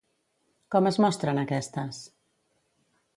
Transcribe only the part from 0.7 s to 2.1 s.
Com es mostra en aquestes?